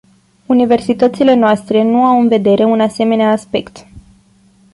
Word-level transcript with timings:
Universitățile 0.45 1.33
noastre 1.33 1.83
nu 1.83 2.03
au 2.05 2.19
în 2.19 2.27
vedere 2.27 2.63
un 2.63 2.79
asemenea 2.81 3.31
aspect. 3.31 3.85